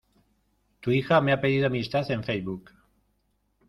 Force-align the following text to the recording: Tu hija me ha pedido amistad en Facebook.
Tu 0.81 0.93
hija 0.95 1.21
me 1.21 1.31
ha 1.31 1.39
pedido 1.41 1.67
amistad 1.67 2.09
en 2.09 2.23
Facebook. 2.23 2.71